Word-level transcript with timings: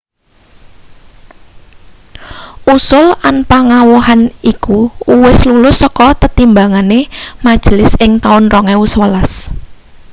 usul 2.75 3.05
anpangowahan 3.29 4.21
iku 4.51 4.79
uwis 5.13 5.39
lulus 5.49 5.77
saka 5.83 6.07
tetimbangane 6.21 6.99
majelis 7.45 7.91
ing 8.05 8.11
taun 8.25 8.43
2011 8.51 9.53